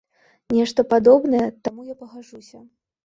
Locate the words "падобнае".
0.95-1.43